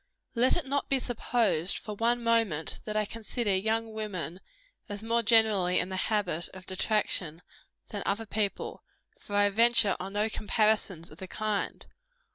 Let 0.33 0.55
it 0.55 0.65
not 0.65 0.89
be 0.89 0.97
supposed, 0.97 1.77
for 1.77 1.93
one 1.93 2.23
moment, 2.23 2.79
that 2.85 2.97
I 2.97 3.05
consider 3.05 3.55
young 3.55 3.93
women 3.93 4.39
as 4.89 5.03
more 5.03 5.21
generally 5.21 5.77
in 5.77 5.89
the 5.89 5.95
habit 5.95 6.49
of 6.55 6.65
detraction 6.65 7.43
than 7.89 8.01
other 8.03 8.25
people; 8.25 8.83
for 9.19 9.35
I 9.35 9.49
venture 9.51 9.95
on 9.99 10.13
no 10.13 10.27
comparisons 10.27 11.11
of 11.11 11.19
the 11.19 11.27
kind. 11.27 11.85